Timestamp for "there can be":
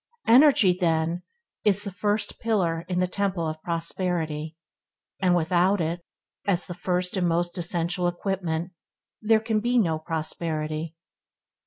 9.21-9.77